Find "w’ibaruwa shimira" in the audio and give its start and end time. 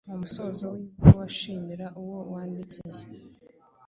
0.73-1.87